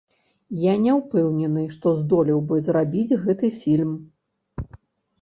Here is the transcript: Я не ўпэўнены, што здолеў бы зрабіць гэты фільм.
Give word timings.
Я 0.61 0.71
не 0.85 0.95
ўпэўнены, 0.99 1.67
што 1.77 1.87
здолеў 1.99 2.39
бы 2.51 2.55
зрабіць 2.71 3.17
гэты 3.29 3.55
фільм. 3.63 3.97